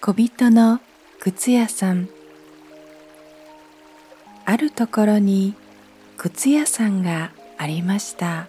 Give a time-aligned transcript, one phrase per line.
[0.00, 0.80] 小人の
[1.18, 2.08] 靴屋さん。
[4.44, 5.54] あるところに
[6.16, 8.46] 靴屋さんがありました。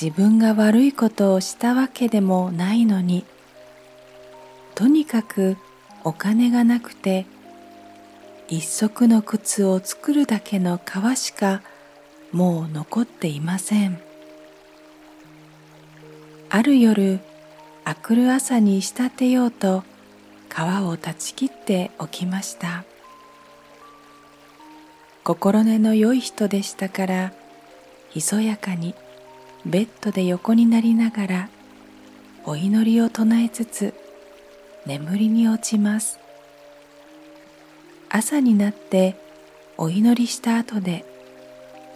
[0.00, 3.24] 自分が悪いことをしたわけでもないのに
[4.74, 5.56] とにかく
[6.02, 7.26] お金がなくて
[8.48, 11.62] 一足の靴を作るだけの皮しか
[12.32, 14.00] もう残っていません。
[16.48, 17.20] ある夜
[17.84, 19.82] 明くる朝に仕立てようと
[20.48, 22.84] 皮を断ち切っておきました。
[25.24, 27.32] 心根の良い人でしたから
[28.10, 28.94] ひそやかに
[29.64, 31.48] ベッドで横になりながら
[32.44, 33.94] お祈りを唱えつつ
[34.84, 36.18] 眠りに落ちます。
[38.08, 39.16] 朝になって
[39.78, 41.04] お祈りした後で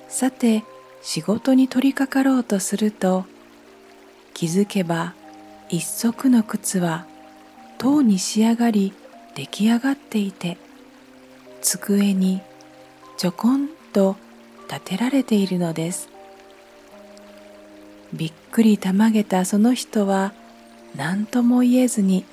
[0.09, 0.65] さて
[1.03, 3.27] 仕事に取り掛かろうとすると
[4.35, 5.15] 気づけば
[5.69, 7.07] 一足の靴は
[7.79, 8.93] 塔に仕上がり
[9.35, 10.57] 出来上がっていて
[11.61, 12.41] 机に
[13.17, 14.17] ちょこんと
[14.69, 16.09] 立てられているのです。
[18.13, 20.33] びっくりたまげたその人は
[20.95, 22.25] 何とも言えずに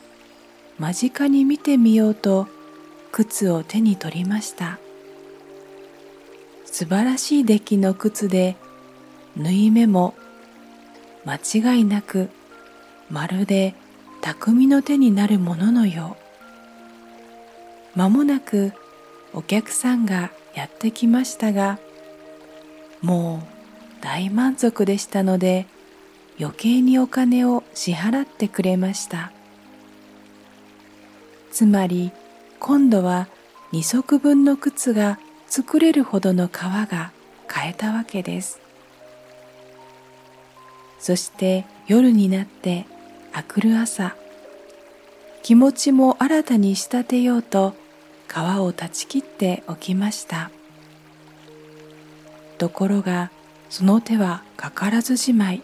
[0.78, 2.48] 間近に見てみようと
[3.11, 4.80] 靴を手に取りました。
[6.66, 8.56] 素晴らしい出来の靴で
[9.36, 10.14] 縫い目も
[11.26, 11.36] 間
[11.76, 12.30] 違いなく
[13.14, 13.75] まるで
[14.22, 16.17] 匠の手になるもののよ
[17.95, 18.00] う。
[18.00, 18.73] 間もなく
[19.33, 21.78] お客さんがやってきましたが
[23.03, 25.67] もう大満足でしたので
[26.39, 29.31] 余計にお金を支払ってくれました。
[31.52, 32.11] つまり
[32.59, 33.27] 今度は
[33.72, 37.11] 二足分の靴が作れるほどの皮が
[37.45, 38.59] 買えたわけです。
[40.98, 42.88] そして夜になって
[43.36, 44.16] 明くる朝。
[45.42, 47.73] 気持ちも新たに仕立てようと
[48.28, 50.52] 皮を断ち切っておきました。
[52.58, 53.32] ところが
[53.70, 55.61] その手はかからずじまい。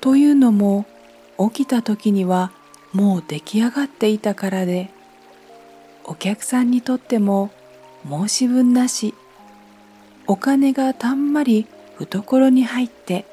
[0.00, 0.86] というのも
[1.38, 2.52] 起きた時には
[2.92, 4.90] もう出来上がっていたからで
[6.04, 7.50] お客さんにとっても
[8.08, 9.14] 申し分なし。
[10.26, 11.66] お金がたんまり
[11.96, 13.26] 懐に入って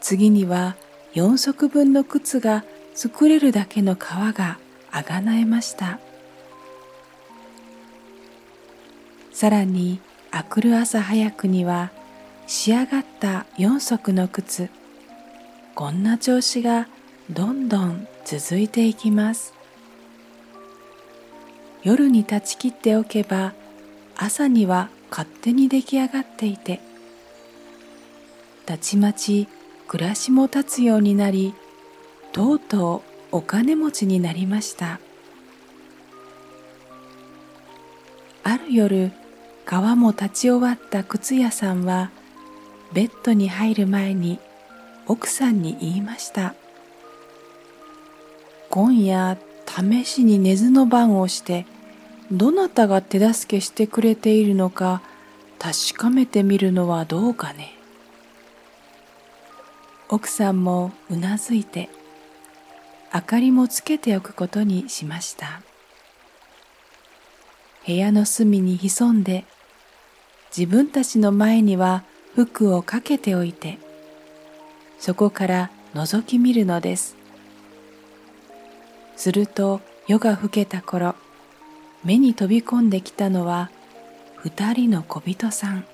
[0.00, 0.76] 次には
[1.18, 2.64] 4足分の靴が
[2.94, 4.56] 作れるだけの皮が
[4.92, 5.98] あがなえました。
[9.32, 9.98] さらに
[10.32, 11.90] 明くる朝早くには
[12.46, 14.70] 仕上がった4足の靴。
[15.74, 16.86] こんな調子が
[17.28, 19.54] どんどん続いていきます。
[21.82, 23.54] 夜に断ち切っておけば
[24.16, 26.80] 朝には勝手に出来上がっていて
[28.66, 29.48] たちまち
[29.88, 31.54] 暮らしも立つようになり
[32.32, 35.00] とうとうお金持ちになりました。
[38.44, 39.12] ある夜
[39.64, 42.10] 川も立ち終わった靴屋さんは
[42.92, 44.38] ベッドに入る前に
[45.06, 46.54] 奥さんに言いました。
[48.68, 51.64] 今夜試しに寝ずの番をして
[52.30, 55.00] どなたが手助けしてくれているのか
[55.58, 57.77] 確かめてみるのはどうかね。
[60.10, 61.90] 奥さんもうなずいて
[63.12, 65.60] 明かりもつけておくことにしました。
[67.86, 69.44] 部屋の隅に潜んで
[70.56, 72.04] 自分たちの前には
[72.34, 73.78] 服をかけておいて
[74.98, 77.16] そこから覗き見るのです。
[79.16, 81.16] すると夜が更けた頃
[82.02, 83.70] 目に飛び込んできたのは
[84.36, 85.84] 二人の小人さん。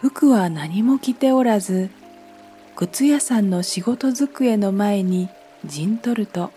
[0.00, 1.90] 服は何も着ておらず
[2.76, 5.28] 靴屋さんの仕事机の前に
[5.64, 6.50] 陣取ると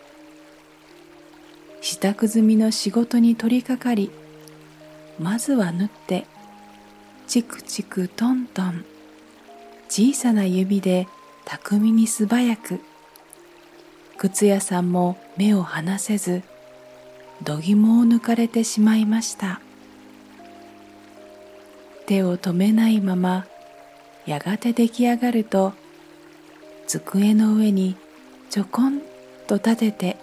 [1.82, 4.12] 支度済みの仕事に取り掛かり
[5.20, 6.26] まずは縫って
[7.28, 8.86] チクチクトントン
[9.90, 11.08] 小さな指で
[11.46, 12.80] 巧みに素早く
[14.18, 16.42] 靴屋さんも目を離せず
[17.44, 19.60] 度肝を抜かれてしまいました。
[22.06, 23.46] 手を止めないまま
[24.26, 25.74] やがて出来上がると
[26.88, 27.96] 机の上に
[28.50, 29.02] ちょこん
[29.48, 30.18] と立てて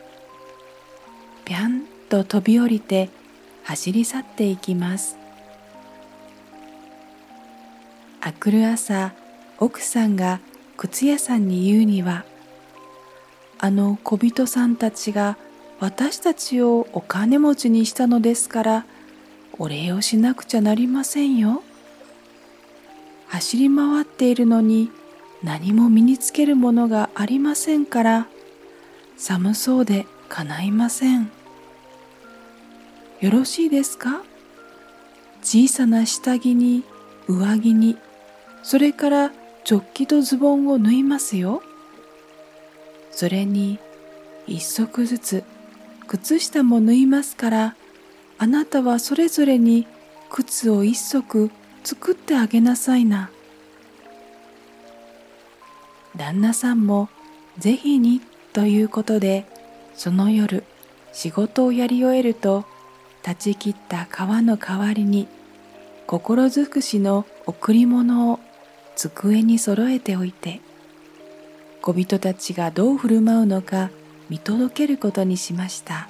[1.45, 3.11] ぴゃんと飛び降りて
[3.65, 5.17] 走り去っていきます。
[8.21, 9.13] あくる朝
[9.59, 10.41] 奥さんが
[10.77, 12.25] 靴屋さんに言うには
[13.59, 15.37] あの小人さんたちが
[15.79, 18.87] 私たちをお金持ちにしたのですから
[19.59, 21.63] お礼をしなくちゃなりませんよ。
[23.29, 24.91] 走り回っているのに
[25.43, 28.27] 何も身につけるものがありませんから
[29.17, 31.31] 寒そうで叶いません。
[33.21, 34.23] よろしいですか？
[35.43, 36.85] 小さな下着に
[37.27, 37.97] 上着に
[38.63, 39.33] それから
[39.65, 41.63] ジョッキとズボンを縫いますよ。
[43.11, 43.79] それに
[44.47, 45.45] 一足ずつ
[46.07, 47.77] 靴下も縫いますから
[48.39, 49.87] あなたはそれぞれに
[50.31, 51.51] 靴を一足
[51.85, 53.31] 作ってあげなさいな。
[56.17, 57.09] 旦那さんも
[57.59, 58.21] ぜひに
[58.53, 59.47] ということで
[59.95, 60.65] その夜
[61.13, 62.65] 仕事をやり終えると
[63.23, 64.09] 断ち切った皮
[64.43, 65.29] の代わりに
[66.07, 68.41] 心尽くしの贈り物を
[68.97, 70.61] 机に揃えておいて
[71.83, 73.91] 小人たちがどう振る舞うのか
[74.29, 76.09] 見届けることにしました。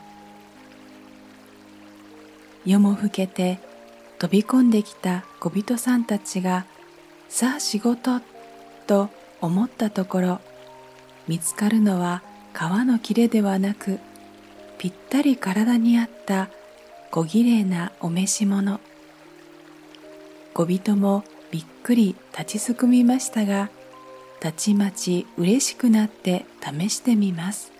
[2.67, 3.59] 夜も更けて
[4.19, 6.67] 飛び込んできた小人さんたちが
[7.29, 8.21] さあ仕事
[8.87, 9.09] と
[9.41, 10.41] 思ったところ
[11.29, 12.23] 見つかるのは
[12.53, 13.99] 皮の切れではなく
[14.79, 16.49] ぴったり体に合った
[17.11, 18.81] 小綺麗なお召し物。
[20.55, 23.71] 小人もびっくり立ちすくみましたが
[24.41, 27.73] たちまち嬉しくなって試してみます。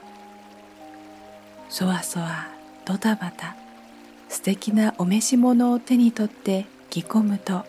[1.69, 2.49] そわそわ
[2.85, 3.57] ドタバタ
[4.29, 7.65] 素敵なお召し物を手に取って着込むと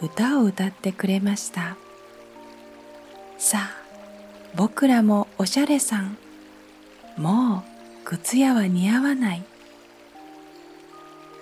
[0.00, 1.76] 歌を歌ってくれました。
[3.42, 3.70] さあ
[4.54, 6.16] 僕らもおしゃれさん。
[7.16, 9.42] もう靴屋は似合わない。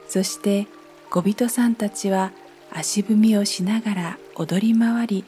[0.09, 0.67] そして
[1.11, 2.33] 小人さんたちは
[2.73, 5.25] 足踏みをしながら踊り回り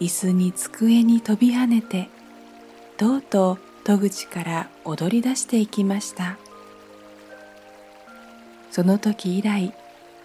[0.00, 2.08] 椅子に机に飛び跳ねて
[2.96, 6.38] とうとう戸口から踊り出していきました。
[8.70, 9.74] その時以来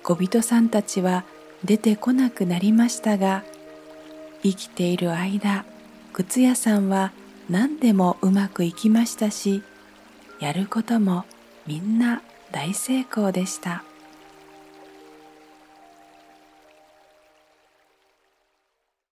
[0.01, 1.25] 小人さんたちは
[1.65, 3.44] 出てこなくなりましたが
[4.44, 5.66] 生きている間
[6.14, 7.12] 靴屋さんは
[7.50, 9.64] 何でもうまくいきましたし
[10.40, 11.26] やることも
[11.68, 12.22] みんな
[12.52, 13.84] 大成功でした。